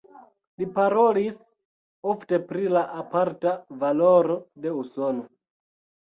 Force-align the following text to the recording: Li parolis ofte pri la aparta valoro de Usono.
Li 0.59 0.67
parolis 0.75 1.35
ofte 2.13 2.39
pri 2.51 2.63
la 2.75 2.81
aparta 3.01 3.51
valoro 3.83 4.39
de 4.65 4.73
Usono. 4.79 5.27